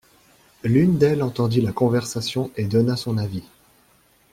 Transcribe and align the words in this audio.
L’une 0.63 0.97
d’elle 0.97 1.21
entendit 1.21 1.61
la 1.61 1.73
conversation 1.73 2.49
et 2.57 2.65
donna 2.65 2.97
son 2.97 3.19
avis. 3.19 3.43